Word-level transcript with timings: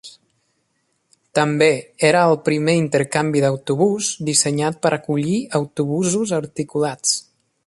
També 1.39 1.67
era 2.09 2.23
el 2.31 2.39
primer 2.49 2.75
intercanvi 2.85 3.45
d'autobús 3.45 4.11
dissenyat 4.31 4.83
per 4.87 4.95
acollir 5.01 5.39
autobusos 5.61 6.35
articulats. 6.45 7.19